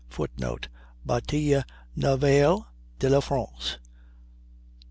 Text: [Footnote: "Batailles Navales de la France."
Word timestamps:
[Footnote: 0.09 0.67
"Batailles 1.05 1.63
Navales 1.95 2.65
de 2.97 3.07
la 3.07 3.21
France." 3.21 3.77